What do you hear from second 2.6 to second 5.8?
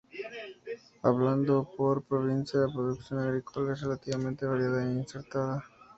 la producción agrícola es relativamente variada e insertada.